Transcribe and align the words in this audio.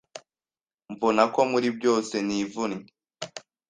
mbona 0.93 1.23
ko 1.33 1.39
muri 1.51 1.67
byose 1.77 2.15
nivunnye 2.27 2.87